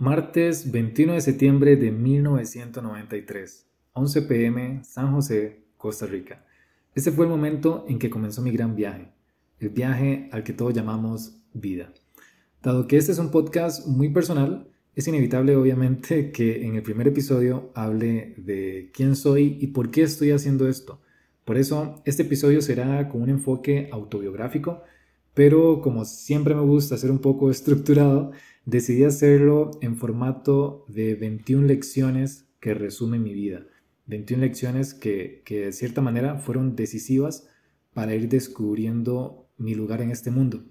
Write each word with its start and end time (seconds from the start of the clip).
Martes 0.00 0.72
21 0.72 1.12
de 1.12 1.20
septiembre 1.20 1.76
de 1.76 1.90
1993, 1.90 3.66
11 3.92 4.22
pm, 4.22 4.82
San 4.82 5.12
José, 5.12 5.60
Costa 5.76 6.06
Rica. 6.06 6.42
Este 6.94 7.12
fue 7.12 7.26
el 7.26 7.30
momento 7.30 7.84
en 7.86 7.98
que 7.98 8.08
comenzó 8.08 8.40
mi 8.40 8.50
gran 8.50 8.74
viaje, 8.74 9.12
el 9.58 9.68
viaje 9.68 10.30
al 10.32 10.42
que 10.42 10.54
todos 10.54 10.72
llamamos 10.72 11.36
vida. 11.52 11.92
Dado 12.62 12.86
que 12.86 12.96
este 12.96 13.12
es 13.12 13.18
un 13.18 13.30
podcast 13.30 13.86
muy 13.86 14.08
personal, 14.08 14.70
es 14.94 15.06
inevitable 15.06 15.54
obviamente 15.54 16.30
que 16.32 16.64
en 16.64 16.76
el 16.76 16.82
primer 16.82 17.08
episodio 17.08 17.70
hable 17.74 18.32
de 18.38 18.90
quién 18.94 19.14
soy 19.14 19.58
y 19.60 19.66
por 19.66 19.90
qué 19.90 20.00
estoy 20.04 20.30
haciendo 20.30 20.66
esto. 20.66 21.02
Por 21.44 21.58
eso 21.58 22.00
este 22.06 22.22
episodio 22.22 22.62
será 22.62 23.06
con 23.10 23.20
un 23.20 23.28
enfoque 23.28 23.90
autobiográfico, 23.92 24.82
pero 25.34 25.82
como 25.82 26.06
siempre 26.06 26.54
me 26.54 26.62
gusta 26.62 26.96
ser 26.96 27.10
un 27.10 27.18
poco 27.18 27.50
estructurado, 27.50 28.32
decidí 28.64 29.04
hacerlo 29.04 29.70
en 29.80 29.96
formato 29.96 30.84
de 30.88 31.14
21 31.14 31.66
lecciones 31.66 32.48
que 32.60 32.74
resumen 32.74 33.22
mi 33.22 33.34
vida. 33.34 33.66
21 34.06 34.42
lecciones 34.42 34.94
que, 34.94 35.42
que 35.44 35.66
de 35.66 35.72
cierta 35.72 36.00
manera 36.00 36.38
fueron 36.38 36.76
decisivas 36.76 37.48
para 37.92 38.14
ir 38.14 38.28
descubriendo 38.28 39.48
mi 39.56 39.74
lugar 39.74 40.02
en 40.02 40.10
este 40.10 40.30
mundo. 40.30 40.64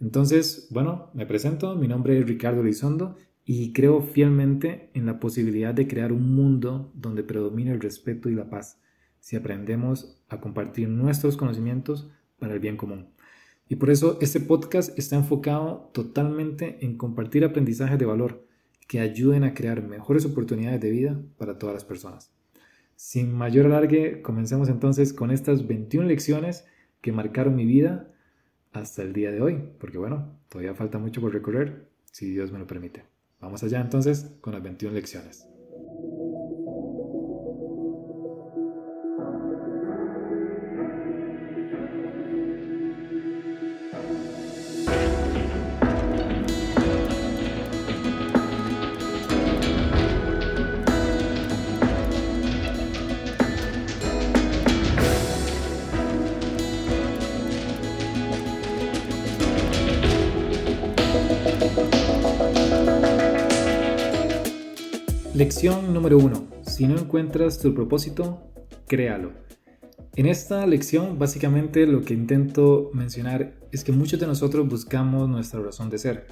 Entonces, 0.00 0.68
bueno, 0.70 1.10
me 1.14 1.26
presento, 1.26 1.74
mi 1.74 1.88
nombre 1.88 2.18
es 2.18 2.26
Ricardo 2.26 2.62
Lizondo 2.62 3.16
y 3.44 3.72
creo 3.72 4.02
fielmente 4.02 4.90
en 4.92 5.06
la 5.06 5.20
posibilidad 5.20 5.72
de 5.72 5.86
crear 5.86 6.12
un 6.12 6.34
mundo 6.34 6.92
donde 6.94 7.22
predomine 7.22 7.72
el 7.72 7.80
respeto 7.80 8.28
y 8.28 8.34
la 8.34 8.50
paz, 8.50 8.80
si 9.20 9.36
aprendemos 9.36 10.20
a 10.28 10.40
compartir 10.40 10.88
nuestros 10.88 11.36
conocimientos 11.36 12.10
para 12.38 12.54
el 12.54 12.60
bien 12.60 12.76
común. 12.76 13.15
Y 13.68 13.76
por 13.76 13.90
eso 13.90 14.18
este 14.20 14.40
podcast 14.40 14.96
está 14.98 15.16
enfocado 15.16 15.90
totalmente 15.92 16.78
en 16.84 16.96
compartir 16.96 17.44
aprendizajes 17.44 17.98
de 17.98 18.06
valor 18.06 18.46
que 18.86 19.00
ayuden 19.00 19.42
a 19.42 19.54
crear 19.54 19.82
mejores 19.82 20.24
oportunidades 20.24 20.80
de 20.80 20.90
vida 20.90 21.20
para 21.36 21.58
todas 21.58 21.74
las 21.74 21.84
personas. 21.84 22.30
Sin 22.94 23.32
mayor 23.32 23.66
alargue, 23.66 24.22
comencemos 24.22 24.68
entonces 24.68 25.12
con 25.12 25.30
estas 25.30 25.66
21 25.66 26.06
lecciones 26.06 26.64
que 27.00 27.12
marcaron 27.12 27.56
mi 27.56 27.66
vida 27.66 28.12
hasta 28.72 29.02
el 29.02 29.12
día 29.12 29.32
de 29.32 29.42
hoy, 29.42 29.62
porque 29.78 29.98
bueno, 29.98 30.38
todavía 30.48 30.74
falta 30.74 30.98
mucho 30.98 31.20
por 31.20 31.32
recorrer, 31.32 31.88
si 32.10 32.30
Dios 32.30 32.52
me 32.52 32.58
lo 32.58 32.66
permite. 32.66 33.04
Vamos 33.40 33.62
allá 33.62 33.80
entonces 33.80 34.30
con 34.40 34.54
las 34.54 34.62
21 34.62 34.94
lecciones. 34.94 35.55
Lección 65.36 65.92
número 65.92 66.16
1. 66.16 66.62
Si 66.62 66.88
no 66.88 66.96
encuentras 66.96 67.58
tu 67.58 67.74
propósito, 67.74 68.50
créalo. 68.86 69.32
En 70.14 70.24
esta 70.24 70.66
lección 70.66 71.18
básicamente 71.18 71.86
lo 71.86 72.00
que 72.00 72.14
intento 72.14 72.90
mencionar 72.94 73.52
es 73.70 73.84
que 73.84 73.92
muchos 73.92 74.18
de 74.18 74.26
nosotros 74.26 74.66
buscamos 74.66 75.28
nuestra 75.28 75.60
razón 75.60 75.90
de 75.90 75.98
ser. 75.98 76.26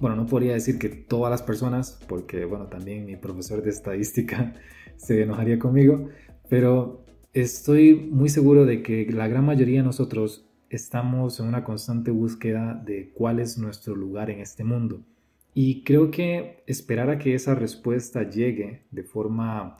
Bueno, 0.00 0.16
no 0.16 0.24
podría 0.24 0.54
decir 0.54 0.78
que 0.78 0.88
todas 0.88 1.30
las 1.30 1.42
personas, 1.42 2.00
porque 2.08 2.46
bueno, 2.46 2.68
también 2.68 3.04
mi 3.04 3.16
profesor 3.16 3.62
de 3.62 3.68
estadística 3.68 4.54
se 4.96 5.20
enojaría 5.20 5.58
conmigo, 5.58 6.08
pero 6.48 7.04
estoy 7.34 8.08
muy 8.10 8.30
seguro 8.30 8.64
de 8.64 8.82
que 8.82 9.06
la 9.12 9.28
gran 9.28 9.44
mayoría 9.44 9.80
de 9.80 9.86
nosotros 9.86 10.48
estamos 10.70 11.40
en 11.40 11.46
una 11.48 11.62
constante 11.62 12.10
búsqueda 12.10 12.72
de 12.86 13.12
cuál 13.12 13.38
es 13.38 13.58
nuestro 13.58 13.94
lugar 13.94 14.30
en 14.30 14.40
este 14.40 14.64
mundo. 14.64 15.04
Y 15.58 15.84
creo 15.84 16.10
que 16.10 16.62
esperar 16.66 17.08
a 17.08 17.16
que 17.16 17.34
esa 17.34 17.54
respuesta 17.54 18.28
llegue 18.28 18.82
de 18.90 19.02
forma 19.04 19.78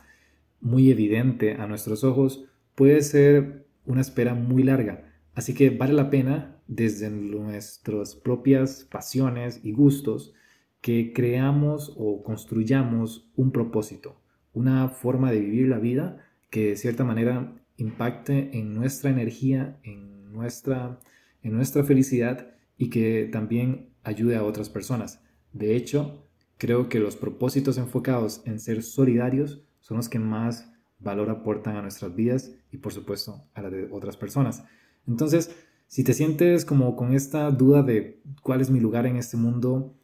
muy 0.59 0.91
evidente 0.91 1.53
a 1.53 1.67
nuestros 1.67 2.03
ojos 2.03 2.47
puede 2.75 3.03
ser 3.03 3.67
una 3.85 4.01
espera 4.01 4.33
muy 4.33 4.63
larga. 4.63 5.05
Así 5.35 5.53
que 5.53 5.69
vale 5.69 5.93
la 5.93 6.09
pena 6.09 6.57
desde 6.67 7.11
nuestras 7.11 8.15
propias 8.15 8.87
pasiones 8.91 9.61
y 9.65 9.73
gustos 9.73 10.33
que 10.81 11.13
creamos 11.13 11.93
o 11.99 12.23
construyamos 12.23 13.31
un 13.37 13.53
propósito, 13.53 14.19
una 14.55 14.89
forma 14.89 15.31
de 15.31 15.41
vivir 15.41 15.69
la 15.69 15.79
vida 15.79 16.27
que 16.49 16.69
de 16.69 16.77
cierta 16.77 17.05
manera 17.05 17.53
impacte 17.77 18.49
en 18.59 18.73
nuestra 18.73 19.11
energía, 19.11 19.77
en 19.83 20.33
nuestra, 20.33 21.01
en 21.43 21.53
nuestra 21.53 21.85
felicidad 21.85 22.55
y 22.79 22.89
que 22.89 23.29
también 23.31 23.91
ayude 24.05 24.37
a 24.37 24.43
otras 24.43 24.71
personas. 24.71 25.21
De 25.57 25.75
hecho, 25.75 26.29
creo 26.59 26.91
que 26.91 27.01
los 27.01 27.17
propósitos 27.17 27.79
enfocados 27.79 28.43
en 28.45 28.61
ser 28.61 28.83
solidarios 28.83 29.63
son 29.81 29.97
los 29.97 30.11
que 30.11 30.19
más 30.19 30.71
valor 30.99 31.31
aportan 31.31 31.77
a 31.77 31.83
nuestras 31.83 32.15
vidas 32.15 32.55
y 32.71 32.77
por 32.77 32.93
supuesto 32.93 33.43
a 33.55 33.63
las 33.63 33.73
de 33.73 33.89
otras 33.91 34.19
personas. 34.19 34.65
Entonces, 35.09 35.57
si 35.87 36.05
te 36.05 36.13
sientes 36.13 36.67
como 36.67 36.95
con 36.95 37.15
esta 37.15 37.51
duda 37.51 37.83
de 37.83 38.21
cuál 38.43 38.61
es 38.61 38.69
mi 38.69 38.81
lugar 38.81 39.07
en 39.07 39.17
este 39.17 39.39
mundo, 39.39 39.95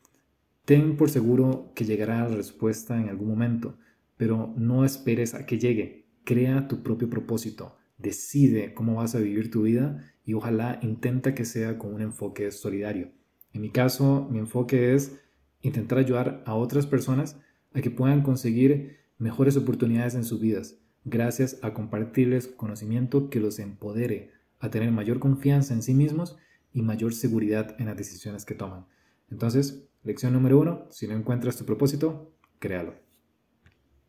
ten 0.65 0.97
por 0.97 1.11
seguro 1.11 1.71
que 1.75 1.85
llegará 1.85 2.27
la 2.27 2.37
respuesta 2.37 2.99
en 2.99 3.11
algún 3.11 3.29
momento, 3.29 3.77
pero 4.17 4.55
no 4.57 4.87
esperes 4.87 5.35
a 5.35 5.45
que 5.45 5.59
llegue. 5.59 6.07
Crea 6.25 6.67
tu 6.67 6.83
propio 6.83 7.11
propósito, 7.11 7.77
decide 7.99 8.73
cómo 8.73 8.95
vas 8.95 9.15
a 9.15 9.19
vivir 9.19 9.51
tu 9.51 9.63
vida 9.63 10.15
y 10.25 10.33
ojalá 10.33 10.79
intenta 10.81 11.35
que 11.35 11.45
sea 11.45 11.77
con 11.77 11.93
un 11.93 12.01
enfoque 12.01 12.51
solidario. 12.53 13.11
En 13.53 13.61
mi 13.61 13.69
caso, 13.69 14.27
mi 14.31 14.39
enfoque 14.39 14.95
es 14.95 15.19
intentar 15.63 15.99
ayudar 15.99 16.43
a 16.47 16.55
otras 16.55 16.87
personas 16.87 17.41
a 17.73 17.81
que 17.81 17.91
puedan 17.91 18.23
conseguir 18.23 18.99
mejores 19.19 19.57
oportunidades 19.57 20.15
en 20.15 20.25
sus 20.25 20.41
vidas, 20.41 20.79
gracias 21.05 21.59
a 21.63 21.73
compartirles 21.73 22.49
conocimiento 22.49 23.31
que 23.31 23.41
los 23.41 23.59
empodere 23.59 24.33
a 24.59 24.71
tener 24.71 24.91
mayor 24.93 25.19
confianza 25.19 25.75
en 25.75 25.83
sí 25.83 25.95
mismos 25.95 26.37
y 26.73 26.83
mayor 26.83 27.15
seguridad 27.15 27.75
en 27.79 27.87
las 27.87 27.97
decisiones 27.97 28.45
que 28.45 28.55
toman. 28.55 28.87
Entonces, 29.31 29.89
lección 30.03 30.33
número 30.33 30.61
uno, 30.61 30.87
si 30.91 31.07
no 31.07 31.15
encuentras 31.15 31.57
tu 31.57 31.65
propósito, 31.65 32.33
créalo. 32.59 32.95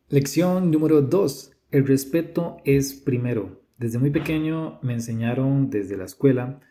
Lección 0.09 0.70
número 0.70 1.02
dos, 1.02 1.52
el 1.72 1.88
respeto 1.88 2.58
es 2.66 2.94
primero. 2.94 3.64
Desde 3.78 4.00
muy 4.00 4.12
pequeño 4.12 4.80
me 4.84 4.94
enseñaron 4.94 5.70
desde 5.70 5.97
la 5.97 6.06
escuela 6.06 6.62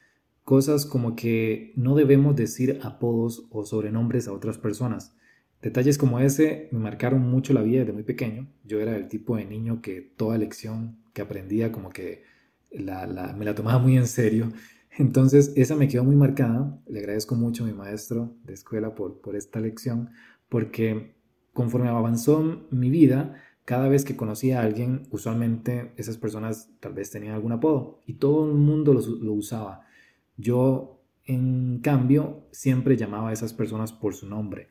Cosas 0.45 0.87
como 0.87 1.15
que 1.15 1.73
no 1.77 1.95
debemos 1.95 2.35
decir 2.35 2.81
apodos 2.83 3.47
o 3.51 3.65
sobrenombres 3.65 4.27
a 4.27 4.33
otras 4.33 4.59
personas. 4.59 5.15
Detalles 5.63 5.99
como 5.99 6.19
ese 6.19 6.69
me 6.73 6.81
marcaron 6.81 7.23
mucho 7.23 7.53
la 7.53 7.63
vida 7.63 7.81
desde 7.81 7.93
muy 7.93 8.03
pequeño. 8.03 8.49
Yo 8.65 8.81
era 8.81 8.97
el 8.97 9.07
tipo 9.07 9.37
de 9.37 9.45
niño 9.45 9.81
que 9.81 10.01
toda 10.01 10.37
lección 10.37 10.99
que 11.13 11.23
aprendía 11.23 11.71
como 11.71 11.91
que 11.91 12.25
me 12.73 13.45
la 13.45 13.55
tomaba 13.55 13.79
muy 13.79 13.97
en 13.97 14.09
serio. 14.09 14.49
Entonces 14.99 15.53
esa 15.55 15.77
me 15.77 15.87
quedó 15.87 16.03
muy 16.03 16.17
marcada. 16.17 16.81
Le 16.89 16.99
agradezco 16.99 17.37
mucho 17.37 17.63
a 17.63 17.69
mi 17.69 17.73
maestro 17.73 18.35
de 18.45 18.55
escuela 18.55 18.97
por, 18.97 19.21
por 19.21 19.37
esta 19.37 19.61
lección 19.61 20.11
porque 20.49 21.15
conforme 21.53 21.89
avanzó 21.89 22.67
mi 22.71 22.91
vida, 22.91 23.41
cada 23.65 23.89
vez 23.89 24.05
que 24.05 24.17
conocía 24.17 24.61
a 24.61 24.65
alguien, 24.65 25.07
usualmente 25.11 25.93
esas 25.97 26.19
personas 26.19 26.71
tal 26.81 26.95
vez 26.95 27.11
tenían 27.11 27.35
algún 27.35 27.53
apodo 27.53 28.01
y 28.07 28.15
todo 28.15 28.47
el 28.47 28.55
mundo 28.55 28.93
lo 28.95 29.33
usaba. 29.33 29.87
Yo, 30.37 31.03
en 31.25 31.81
cambio, 31.81 32.47
siempre 32.53 32.97
llamaba 32.97 33.31
a 33.31 33.33
esas 33.33 33.53
personas 33.53 33.93
por 33.93 34.15
su 34.15 34.29
nombre. 34.29 34.69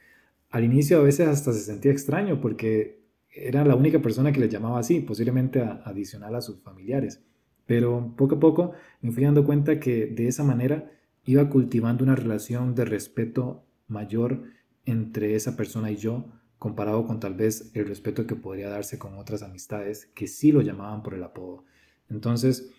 Al 0.50 0.64
inicio 0.64 1.00
a 1.00 1.04
veces 1.04 1.28
hasta 1.28 1.54
se 1.54 1.62
sentía 1.62 1.92
extraño 1.92 2.42
porque 2.42 3.02
era 3.34 3.64
la 3.64 3.76
única 3.76 4.02
persona 4.02 4.32
que 4.32 4.40
le 4.40 4.50
llamaba 4.50 4.80
así, 4.80 5.00
posiblemente 5.00 5.62
adicional 5.62 6.36
a 6.36 6.42
sus 6.42 6.62
familiares. 6.62 7.24
Pero 7.66 8.14
poco 8.18 8.36
a 8.36 8.40
poco 8.40 8.74
me 9.02 9.12
fui 9.12 9.24
dando 9.24 9.46
cuenta 9.46 9.80
que 9.80 10.08
de 10.08 10.28
esa 10.28 10.44
manera 10.44 10.92
iba 11.24 11.50
cultivando 11.50 12.04
una 12.04 12.16
relación 12.16 12.76
de 12.76 12.86
respeto 12.86 13.64
mayor 13.88 14.44
entre 14.86 15.36
esa 15.36 15.56
persona 15.56 15.92
y 15.92 15.96
yo, 15.96 16.26
comparado 16.58 17.06
con 17.06 17.20
tal 17.20 17.36
vez 17.36 17.72
el 17.74 17.88
respeto 17.88 18.28
que 18.28 18.36
podría 18.36 18.70
darse 18.70 19.00
con 19.00 19.18
otras 19.18 19.44
amistades 19.44 20.08
que 20.14 20.28
sí 20.28 20.52
lo 20.52 20.62
llamaban 20.62 21.04
por 21.04 21.14
el 21.14 21.24
apodo. 21.24 21.66
Entonces, 22.10 22.72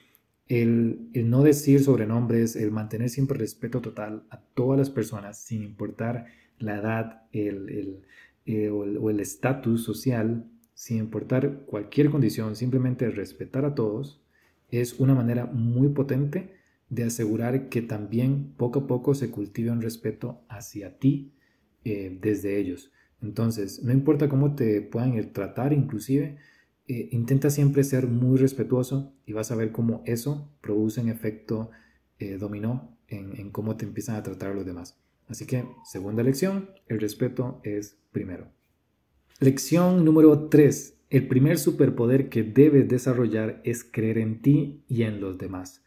el, 0.52 1.08
no 1.14 1.42
decir 1.42 1.82
sobrenombres, 1.82 2.56
el 2.56 2.70
mantener 2.70 3.08
siempre 3.08 3.38
respeto 3.38 3.80
total 3.80 4.24
a 4.28 4.38
todas 4.38 4.78
las 4.78 4.90
personas, 4.90 5.42
sin 5.42 5.62
importar 5.62 6.26
la 6.58 6.76
edad 6.76 7.22
el, 7.32 8.02
eh, 8.44 8.68
o 8.68 9.10
el 9.10 9.20
estatus 9.20 9.82
social, 9.82 10.44
sin 10.74 10.98
importar 10.98 11.62
cualquier 11.64 12.10
condición, 12.10 12.54
simplemente 12.54 13.08
respetar 13.10 13.64
a 13.64 13.74
todos, 13.74 14.22
es 14.68 15.00
una 15.00 15.14
manera 15.14 15.46
muy 15.46 15.88
potente 15.88 16.54
de 16.90 17.04
asegurar 17.04 17.70
que 17.70 17.80
también 17.80 18.52
poco 18.58 18.80
a 18.80 18.86
poco 18.86 19.14
se 19.14 19.30
cultive 19.30 19.70
un 19.70 19.80
respeto 19.80 20.42
hacia 20.48 20.98
ti 20.98 21.32
eh, 21.84 22.18
desde 22.20 22.58
ellos. 22.58 22.92
Entonces, 23.22 23.82
no 23.82 23.92
importa 23.92 24.28
cómo 24.28 24.54
te 24.54 24.82
puedan 24.82 25.32
tratar, 25.32 25.72
inclusive, 25.72 26.36
eh, 26.88 27.08
intenta 27.12 27.50
siempre 27.50 27.84
ser 27.84 28.08
muy 28.08 28.38
respetuoso 28.38 29.12
y 29.24 29.32
vas 29.32 29.50
a 29.50 29.56
ver 29.56 29.70
cómo 29.70 30.02
eso 30.04 30.50
produce 30.60 31.00
un 31.00 31.08
efecto 31.08 31.70
eh, 32.18 32.38
dominó 32.38 32.96
en, 33.08 33.50
cómo 33.50 33.76
te 33.76 33.84
empiezan 33.84 34.16
a 34.16 34.22
tratar 34.22 34.54
los 34.54 34.66
demás. 34.66 34.98
Así 35.28 35.46
que, 35.46 35.64
segunda 35.84 36.22
lección, 36.22 36.70
el 36.88 37.00
respeto 37.00 37.60
es 37.62 37.98
primero. 38.10 38.48
Lección 39.38 40.04
número 40.04 40.48
3. 40.48 40.96
El 41.10 41.28
primer 41.28 41.58
superpoder 41.58 42.28
que 42.28 42.42
debes 42.42 42.88
desarrollar 42.88 43.60
es 43.64 43.84
creer 43.84 44.18
en 44.18 44.40
ti 44.40 44.82
y 44.88 45.02
en 45.02 45.20
los 45.20 45.36
demás. 45.36 45.84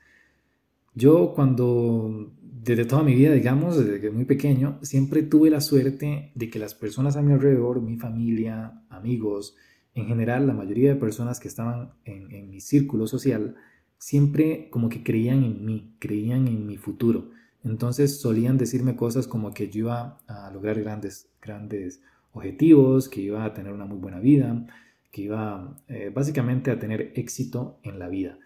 Yo 0.93 1.33
cuando, 1.33 2.31
desde 2.41 2.85
toda 2.85 3.03
mi 3.03 3.15
vida, 3.15 3.33
digamos, 3.33 3.77
desde 3.77 3.99
que 3.99 4.11
muy 4.11 4.25
pequeño, 4.25 4.79
siempre 4.81 5.23
tuve 5.23 5.49
la 5.49 5.61
suerte 5.61 6.31
de 6.35 6.49
que 6.49 6.59
las 6.59 6.75
personas 6.75 7.17
a 7.17 7.21
mi 7.21 7.33
alrededor, 7.33 7.81
mi 7.81 7.97
familia, 7.97 8.81
amigos, 8.89 9.55
en 9.95 10.07
general 10.07 10.45
la 10.45 10.53
mayoría 10.53 10.89
de 10.89 10.99
personas 10.99 11.39
que 11.39 11.47
estaban 11.47 11.93
en, 12.03 12.49
mi 12.49 12.59
círculo 12.59 13.07
social, 13.07 13.55
siempre 13.97 14.69
como 14.69 14.89
que 14.89 15.03
creían 15.03 15.43
en 15.43 15.65
mí, 15.65 15.95
creían 15.99 16.47
en 16.47 16.67
mi 16.67 16.77
futuro. 16.77 17.31
Entonces 17.63 18.19
solían 18.19 18.57
decirme 18.57 18.95
cosas 18.95 19.25
como 19.25 19.53
que 19.53 19.69
yo 19.69 19.79
iba 19.85 20.19
a 20.27 20.51
lograr 20.51 20.79
grandes, 20.81 21.29
grandes 21.41 22.01
objetivos, 22.33 23.07
que 23.07 23.21
iba 23.21 23.45
a 23.45 23.53
tener 23.53 23.71
una 23.71 23.85
muy 23.85 23.97
buena 23.97 24.19
vida, 24.19 24.67
que 25.11 25.23
iba 25.23 25.81
eh, 25.87 26.11
básicamente 26.13 26.71
a 26.71 26.77
tener 26.77 27.13
éxito 27.15 27.79
en 27.81 27.97
la 27.97 28.09
vida. 28.09 28.37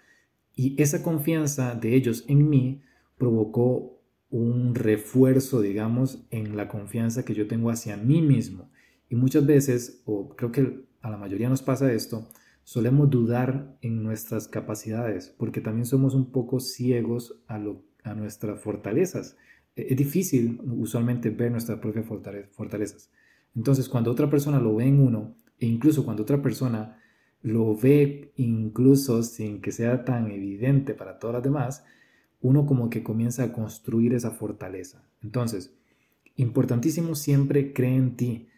Y 0.56 0.80
esa 0.81 1.02
confianza 1.02 1.74
de 1.74 1.95
ellos 1.95 2.25
en 2.28 2.48
mí 2.48 2.84
provocó 3.18 4.00
un 4.30 4.75
refuerzo, 4.75 5.62
digamos, 5.62 6.28
en 6.30 6.56
la 6.56 6.68
confianza 6.68 7.25
que 7.25 7.34
yo 7.34 7.48
tengo 7.48 7.72
hacia 7.72 7.98
mí 7.98 8.22
mismo. 8.22 8.69
Y 9.10 9.16
muchas 9.16 9.48
veces, 9.48 10.04
o 10.06 10.36
creo 10.36 10.52
que 10.52 10.88
a 11.01 11.10
la 11.10 11.18
mayoría 11.18 11.50
nos 11.50 11.62
pasa 11.62 11.92
esto, 11.92 12.28
solemos 12.63 13.10
dudar 13.10 13.78
en 13.81 14.04
nuestras 14.04 14.48
capacidades, 14.48 15.34
porque 15.38 15.62
también 15.62 15.86
somos 15.86 16.13
un 16.13 16.31
poco 16.31 16.60
ciegos 16.60 17.42
a, 17.48 17.62
a 18.04 18.13
nuestras 18.13 18.60
fortalezas. 18.60 19.38
E, 19.75 19.88
es 19.90 19.98
difícil 19.98 20.60
usualmente 20.63 21.30
ver 21.30 21.51
nuestras 21.51 21.80
propias 21.80 22.06
fortalezas. 22.51 23.12
Entonces, 23.56 23.90
cuando 23.90 24.12
otra 24.12 24.30
persona 24.30 24.60
lo 24.60 24.75
ve 24.75 24.86
en 24.86 25.00
uno, 25.00 25.36
e 25.60 25.66
incluso 25.66 26.06
cuando 26.06 26.24
otra 26.24 26.42
persona 26.42 27.02
lo 27.42 27.75
ve 27.75 28.34
incluso 28.36 29.24
sin 29.24 29.62
que 29.62 29.72
sea 29.72 30.04
tan 30.04 30.30
evidente 30.31 30.94
para 30.94 31.19
todas 31.19 31.36
las 31.36 31.44
demás, 31.44 31.84
uno 32.42 32.66
como 32.66 32.90
que 32.90 33.04
comienza 33.04 33.44
a 33.44 33.54
construir 33.54 34.13
esa 34.13 34.31
fortaleza. 34.31 35.04
Entonces, 35.22 35.74
importantísimo 36.36 37.16
siempre 37.16 37.74
cree 37.74 37.95
en 37.95 38.16
ti. 38.16 38.49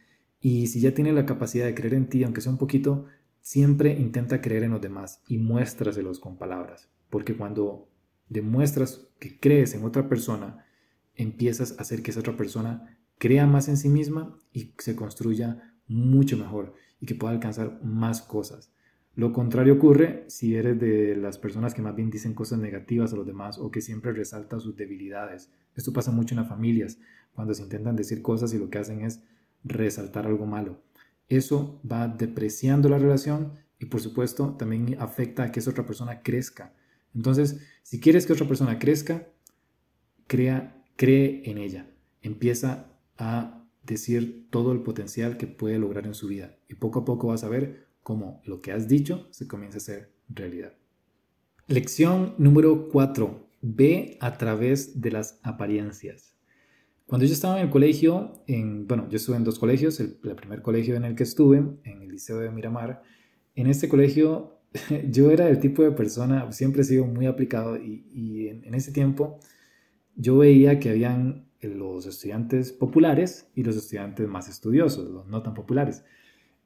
Y 0.42 0.68
si 0.68 0.82
ya 0.82 0.94
tienes 0.94 1.14
la 1.14 1.26
capacidad 1.26 1.66
de 1.66 1.76
creer 1.76 1.94
en 1.94 2.10
ti, 2.10 2.24
aunque 2.24 2.42
sea 2.42 2.52
un 2.52 2.58
poquito, 2.58 3.06
siempre 3.42 3.94
intenta 3.94 4.42
creer 4.42 4.64
en 4.64 4.72
los 4.72 4.82
demás 4.82 5.22
y 5.28 5.38
muéstraselos 5.38 6.20
con 6.20 6.38
palabras. 6.38 6.90
Porque 7.10 7.38
cuando 7.38 7.88
demuestras 8.28 9.08
que 9.20 9.40
crees 9.40 9.76
en 9.76 9.84
otra 9.86 10.10
persona, 10.10 10.66
empiezas 11.16 11.78
a 11.78 11.82
hacer 11.82 12.02
que 12.02 12.12
esa 12.12 12.22
otra 12.22 12.36
persona 12.36 12.98
crea 13.18 13.46
más 13.46 13.68
en 13.68 13.78
sí 13.78 13.88
misma 13.88 14.40
y 14.52 14.74
se 14.80 14.96
construya 14.96 15.76
mucho 15.88 16.38
mejor 16.38 16.74
y 17.00 17.06
que 17.06 17.16
pueda 17.16 17.34
alcanzar 17.34 17.80
más 17.84 18.22
cosas. 18.22 18.74
Lo 19.14 19.34
contrario 19.34 19.74
ocurre 19.74 20.24
si 20.28 20.56
eres 20.56 20.80
de 20.80 21.18
las 21.18 21.38
personas 21.38 21.74
que 21.74 21.82
más 21.82 21.96
bien 21.96 22.10
dicen 22.10 22.34
cosas 22.34 22.60
negativas 22.60 23.12
a 23.12 23.18
los 23.18 23.28
demás 23.28 23.60
o 23.60 23.70
que 23.70 23.82
siempre 23.82 24.14
resaltan 24.14 24.62
sus 24.62 24.78
debilidades. 24.78 25.52
Esto 25.76 25.92
pasa 25.92 26.12
mucho 26.12 26.34
en 26.34 26.40
las 26.40 26.50
familias, 26.50 26.98
cuando 27.34 27.54
se 27.54 27.64
intentan 27.64 27.96
decir 27.96 28.22
cosas 28.22 28.54
y 28.54 28.58
lo 28.58 28.70
que 28.70 28.78
hacen 28.78 29.02
es 29.02 29.22
resaltar 29.64 30.26
algo 30.28 30.46
malo. 30.46 30.82
Eso 31.28 31.82
va 31.90 32.08
depreciando 32.08 32.90
la 32.90 32.98
relación 32.98 33.54
y 33.80 33.86
por 33.86 34.02
supuesto 34.02 34.56
también 34.58 34.98
afecta 35.00 35.44
a 35.44 35.52
que 35.52 35.60
esa 35.60 35.72
otra 35.72 35.86
persona 35.86 36.22
crezca. 36.22 36.74
Entonces, 37.16 37.62
si 37.84 38.00
quieres 38.00 38.26
que 38.26 38.34
otra 38.34 38.48
persona 38.48 38.80
crezca, 38.80 39.28
crea, 40.28 40.84
cree 40.96 41.42
en 41.50 41.58
ella. 41.58 41.90
Empieza 42.22 42.92
a 43.18 43.66
decir 43.84 44.48
todo 44.50 44.72
el 44.72 44.82
potencial 44.82 45.38
que 45.38 45.48
puede 45.48 45.80
lograr 45.80 46.06
en 46.06 46.14
su 46.14 46.28
vida. 46.28 46.58
Y 46.68 46.76
poco 46.76 47.00
a 47.00 47.06
poco 47.06 47.28
vas 47.28 47.44
a 47.44 47.50
ver 47.50 47.88
cómo 48.04 48.42
lo 48.46 48.62
que 48.62 48.72
has 48.72 48.88
dicho 48.88 49.28
se 49.32 49.48
comienza 49.48 49.78
a 49.78 49.80
hacer 49.80 50.12
realidad. 50.30 50.74
Lección 51.68 52.36
número 52.38 52.90
4. 52.90 53.50
Ve 53.62 54.18
a 54.20 54.38
través 54.38 55.02
de 55.02 55.12
las 55.12 55.40
apariencias. 55.44 56.31
Cuando 57.12 57.26
yo 57.26 57.34
estaba 57.34 57.60
en 57.60 57.66
el 57.66 57.70
colegio, 57.70 58.42
en, 58.48 58.88
bueno, 58.88 59.10
yo 59.10 59.18
estuve 59.18 59.36
en 59.36 59.44
dos 59.44 59.60
colegios, 59.60 60.00
el, 60.00 60.14
primer 60.14 60.62
colegio 60.62 60.96
en 60.96 61.04
el 61.04 61.14
que 61.14 61.24
estuve, 61.24 61.58
en 61.84 62.02
el 62.04 62.08
Liceo 62.08 62.38
de 62.38 62.50
Miramar, 62.50 63.04
en 63.54 63.68
este 63.68 63.90
colegio 63.90 64.62
yo 65.10 65.30
era 65.30 65.50
el 65.50 65.60
tipo 65.60 65.84
de 65.84 65.92
persona, 65.92 66.50
siempre 66.54 66.84
he 66.84 66.86
sido 66.86 67.04
muy 67.04 67.26
aplicado 67.26 67.76
y, 67.76 68.48
en, 68.48 68.64
en 68.64 68.74
ese 68.76 68.94
tiempo 68.94 69.42
yo 70.16 70.38
veía 70.38 70.80
que 70.80 70.90
habían 70.90 71.50
los 71.60 72.06
estudiantes 72.06 72.72
populares 72.72 73.52
y 73.56 73.64
los 73.64 73.76
estudiantes 73.76 74.26
más 74.30 74.48
estudiosos, 74.48 75.12
los 75.12 75.28
no 75.28 75.44
tan 75.44 75.54
populares. 75.54 76.06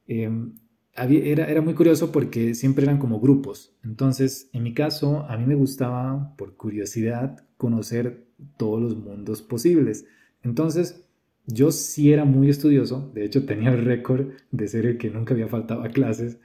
Em, 0.06 0.54
era, 0.94 1.50
era 1.50 1.60
muy 1.60 1.74
curioso 1.74 2.12
porque 2.12 2.54
siempre 2.54 2.84
eran 2.84 2.98
como 2.98 3.18
grupos. 3.18 3.76
Entonces, 3.82 4.48
en 4.52 4.62
mi 4.62 4.74
caso, 4.74 5.26
a 5.28 5.36
mí 5.38 5.44
me 5.44 5.56
gustaba, 5.56 6.36
por 6.36 6.54
curiosidad, 6.56 7.44
conocer 7.56 8.28
todos 8.56 8.80
los 8.80 8.96
mundos 8.96 9.42
posibles. 9.42 10.06
Entonces, 10.42 11.06
yo 11.46 11.70
sí 11.70 12.12
era 12.12 12.24
muy 12.24 12.50
estudioso, 12.50 13.10
de 13.14 13.24
hecho 13.24 13.46
tenía 13.46 13.70
el 13.70 13.84
récord 13.84 14.32
de 14.50 14.68
ser 14.68 14.86
el 14.86 14.98
que 14.98 15.10
nunca 15.10 15.34
había 15.34 15.48
faltado 15.48 15.82
a 15.82 15.88
clases, 15.88 16.40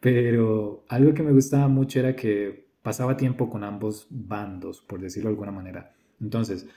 pero 0.00 0.84
algo 0.88 1.14
que 1.14 1.22
me 1.24 1.32
gustaba 1.32 1.68
mucho 1.68 1.98
era 1.98 2.14
que 2.14 2.68
pasaba 2.82 3.16
tiempo 3.16 3.50
con 3.50 3.64
ambos 3.64 4.06
bandos, 4.10 4.80
por 4.82 5.00
decirlo 5.00 5.28
de 5.30 5.34
alguna 5.34 5.52
manera. 5.52 5.94
Entonces, 6.20 6.68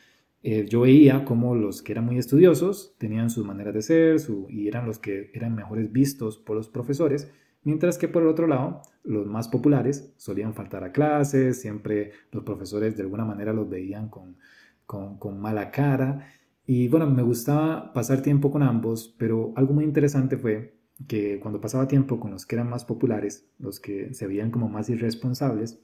eh, 0.44 0.66
yo 0.68 0.82
veía 0.82 1.26
como 1.26 1.56
los 1.56 1.82
que 1.82 1.92
eran 1.92 2.06
muy 2.06 2.18
estudiosos 2.18 2.96
tenían 2.98 3.30
sus 3.30 3.46
maneras 3.46 3.74
de 3.74 3.82
ser 3.82 4.18
y 4.50 4.68
eran 4.68 4.86
los 4.86 5.00
que 5.00 5.32
eran 5.34 5.56
mejores 5.56 5.92
vistos 5.92 6.38
por 6.38 6.56
los 6.56 6.70
profesores, 6.70 7.32
mientras 7.64 7.98
que 7.98 8.08
por 8.08 8.24
el 8.24 8.30
otro 8.30 8.48
lado, 8.48 8.82
los 9.04 9.26
más 9.28 9.50
populares 9.50 10.14
solían 10.18 10.54
faltar 10.54 10.84
a 10.84 10.92
clases, 10.92 11.62
siempre 11.62 12.12
los 12.32 12.44
profesores 12.44 12.96
de 12.98 13.04
alguna 13.04 13.26
manera 13.26 13.54
los 13.54 13.70
veían 13.70 14.10
con, 14.10 14.38
con 14.86 15.40
mala 15.40 15.72
cara. 15.72 16.28
Y 16.68 16.88
bueno, 16.90 17.10
me 17.10 17.24
gustaba 17.24 17.92
pasar 17.94 18.22
tiempo 18.22 18.52
con 18.52 18.62
ambos, 18.62 19.16
pero 19.18 19.54
algo 19.56 19.74
muy 19.74 19.86
interesante 19.86 20.38
fue 20.38 20.78
que 21.08 21.40
cuando 21.40 21.60
pasaba 21.60 21.88
tiempo 21.88 22.20
con 22.20 22.32
los 22.32 22.46
que 22.46 22.56
eran 22.56 22.70
más 22.70 22.86
populares, 22.86 23.50
los 23.58 23.80
que 23.80 24.14
se 24.14 24.28
veían 24.28 24.52
como 24.52 24.70
más 24.70 24.90
irresponsables, 24.90 25.80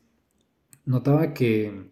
notaba 0.85 1.33
que 1.33 1.89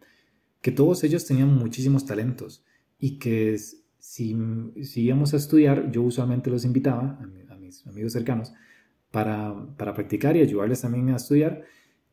que 0.61 0.71
todos 0.71 1.03
ellos 1.03 1.25
tenían 1.25 1.55
muchísimos 1.55 2.05
talentos 2.05 2.63
y 2.99 3.17
que 3.17 3.57
si, 3.57 4.37
si 4.83 5.01
íbamos 5.01 5.33
a 5.33 5.37
estudiar, 5.37 5.91
yo 5.91 6.03
usualmente 6.03 6.49
los 6.49 6.65
invitaba 6.65 7.19
a, 7.19 7.55
mis 7.55 7.85
amigos 7.87 8.13
cercanos 8.13 8.53
para, 9.11 9.55
para, 9.77 9.93
practicar 9.93 10.37
y 10.37 10.41
ayudarles 10.41 10.81
también 10.81 11.09
a 11.09 11.15
estudiar. 11.15 11.63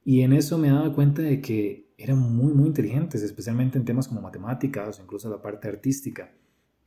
Y 0.04 0.22
en 0.22 0.32
eso 0.32 0.56
me 0.56 0.70
daba 0.70 0.94
cuenta 0.94 1.22
de 1.22 1.40
que 1.40 1.88
eran 1.98 2.18
muy, 2.18 2.52
muy 2.54 2.68
inteligentes, 2.68 3.22
especialmente 3.22 3.76
en 3.78 3.84
temas 3.84 4.08
como 4.08 4.22
matemáticas 4.22 4.98
o 4.98 5.02
incluso 5.02 5.28
la 5.30 5.42
parte 5.42 5.68
artística. 5.68 6.32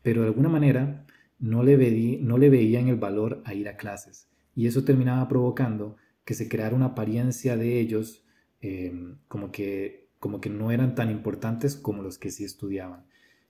Pero 0.02 0.22
de 0.22 0.28
alguna 0.28 0.50
manera 0.50 1.06
no 1.40 1.64
le, 1.64 1.78
veí, 1.78 2.20
no 2.22 2.38
le 2.38 2.50
veían 2.50 2.88
el 2.88 2.98
valor 2.98 3.42
a 3.46 3.54
ir 3.54 3.68
a 3.70 3.78
clases. 3.78 4.28
Y 4.56 4.68
eso 4.68 4.84
terminaba 4.84 5.28
provocando 5.28 5.98
que 6.26 6.34
se 6.34 6.48
creara 6.48 6.76
una 6.76 6.88
apariencia 6.88 7.58
de 7.58 7.80
ellos 7.80 8.26
eh, 8.62 8.94
como 9.28 9.52
que 9.52 10.02
como 10.22 10.40
que 10.40 10.52
no 10.52 10.72
eran 10.72 10.94
tan 10.94 11.10
importantes 11.10 11.76
como 11.76 12.04
los 12.04 12.20
que 12.20 12.30
sí 12.30 12.46
estudiaban. 12.46 13.06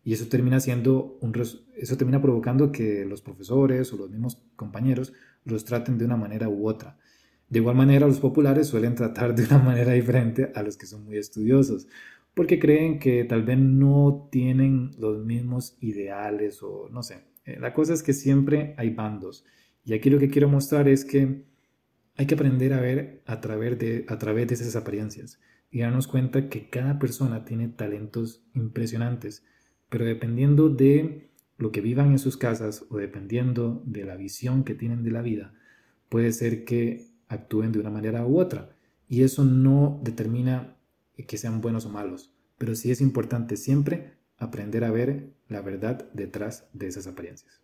Y 0.05 0.13
eso 0.13 0.27
termina 0.27 0.61
siendo 0.61 1.17
un 1.19 1.33
eso 1.35 1.97
termina 1.97 2.21
provocando 2.21 2.71
que 2.71 3.05
los 3.05 3.21
profesores 3.21 3.91
o 3.91 3.97
los 3.97 4.09
mismos 4.09 4.41
compañeros 4.55 5.11
los 5.43 5.65
traten 5.65 5.97
de 5.97 6.05
una 6.05 6.15
manera 6.15 6.47
u 6.47 6.67
otra. 6.67 6.97
De 7.49 7.59
igual 7.59 7.75
manera, 7.75 8.07
los 8.07 8.21
populares 8.21 8.67
suelen 8.67 8.95
tratar 8.95 9.35
de 9.35 9.43
una 9.43 9.59
manera 9.59 9.91
diferente 9.91 10.53
a 10.55 10.63
los 10.63 10.77
que 10.77 10.85
son 10.85 11.03
muy 11.03 11.17
estudiosos, 11.17 11.87
porque 12.33 12.59
creen 12.59 12.99
que 12.99 13.23
tal 13.25 13.43
vez 13.43 13.57
no 13.57 14.29
tienen 14.31 14.91
los 14.97 15.23
mismos 15.25 15.77
ideales 15.81 16.63
o 16.63 16.89
no 16.89 17.03
sé. 17.03 17.25
Eh, 17.45 17.57
la 17.59 17.73
cosa 17.73 17.93
es 17.93 18.03
que 18.03 18.13
siempre 18.13 18.73
hay 18.77 18.91
bandos. 18.91 19.45
Y 19.83 19.93
aquí 19.93 20.09
lo 20.09 20.19
que 20.19 20.29
quiero 20.29 20.47
mostrar 20.47 20.87
es 20.87 21.03
que 21.05 21.43
hay 22.15 22.25
que 22.25 22.35
aprender 22.35 22.73
a 22.73 22.81
ver 22.81 23.23
a 23.25 23.41
través 23.41 23.79
de, 23.79 24.05
a 24.07 24.17
través 24.17 24.47
de 24.47 24.53
esas 24.55 24.75
apariencias 24.75 25.39
y 25.71 25.79
darnos 25.79 26.07
cuenta 26.07 26.49
que 26.49 26.69
cada 26.69 26.99
persona 26.99 27.45
tiene 27.45 27.69
talentos 27.69 28.43
impresionantes, 28.53 29.45
pero 29.89 30.05
dependiendo 30.05 30.69
de 30.69 31.29
lo 31.57 31.71
que 31.71 31.81
vivan 31.81 32.11
en 32.11 32.19
sus 32.19 32.37
casas 32.37 32.85
o 32.89 32.97
dependiendo 32.97 33.81
de 33.85 34.03
la 34.03 34.15
visión 34.15 34.63
que 34.63 34.75
tienen 34.75 35.03
de 35.03 35.11
la 35.11 35.21
vida, 35.21 35.53
puede 36.09 36.31
ser 36.33 36.65
que 36.65 37.07
actúen 37.27 37.71
de 37.71 37.79
una 37.79 37.89
manera 37.89 38.25
u 38.25 38.39
otra. 38.39 38.75
Y 39.07 39.23
eso 39.23 39.45
no 39.45 39.99
determina 40.03 40.75
que 41.23 41.37
sean 41.37 41.61
buenos 41.61 41.85
o 41.85 41.89
malos, 41.89 42.33
pero 42.57 42.75
sí 42.75 42.91
es 42.91 43.01
importante 43.01 43.57
siempre 43.57 44.13
aprender 44.37 44.83
a 44.83 44.91
ver 44.91 45.29
la 45.47 45.61
verdad 45.61 46.09
detrás 46.13 46.67
de 46.73 46.87
esas 46.87 47.07
apariencias. 47.07 47.61